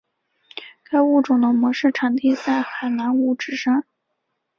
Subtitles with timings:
[0.83, 3.85] 该物种的模式产地在海南五指山。